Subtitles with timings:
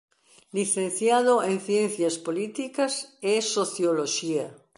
[0.57, 2.93] Licenciado en Ciencias Políticas
[3.31, 4.45] e Socioloxía.